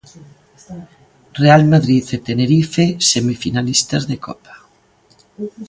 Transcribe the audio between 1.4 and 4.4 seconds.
Real Madrid e Tenerife, semifinalistas de